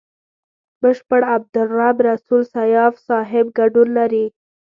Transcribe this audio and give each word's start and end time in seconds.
بشپړ 0.81 1.21
عبدالرب 1.35 1.97
رسول 2.09 2.41
سياف 2.55 2.93
صاحب 3.07 3.45
ګډون 3.59 3.87
لري. 3.97 4.25